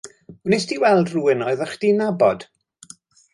Wnest 0.45 0.67
ti 0.71 0.77
weld 0.83 1.11
rywun 1.15 1.45
odda 1.51 1.67
chdi'n 1.75 2.01
nabod? 2.03 2.47